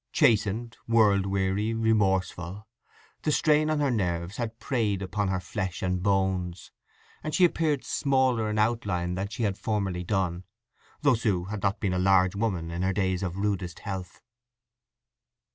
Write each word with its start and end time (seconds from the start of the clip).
Chastened, 0.11 0.77
world 0.87 1.27
weary, 1.27 1.75
remorseful, 1.75 2.65
the 3.21 3.31
strain 3.31 3.69
on 3.69 3.79
her 3.81 3.91
nerves 3.91 4.37
had 4.37 4.57
preyed 4.57 4.99
upon 5.03 5.27
her 5.27 5.39
flesh 5.39 5.83
and 5.83 6.01
bones, 6.01 6.71
and 7.23 7.35
she 7.35 7.45
appeared 7.45 7.83
smaller 7.85 8.49
in 8.49 8.57
outline 8.57 9.13
than 9.13 9.27
she 9.27 9.43
had 9.43 9.59
formerly 9.59 10.03
done, 10.03 10.43
though 11.01 11.13
Sue 11.13 11.43
had 11.43 11.61
not 11.61 11.79
been 11.79 11.93
a 11.93 11.99
large 11.99 12.35
woman 12.35 12.71
in 12.71 12.81
her 12.81 12.93
days 12.93 13.21
of 13.21 13.37
rudest 13.37 13.77
health. 13.81 14.23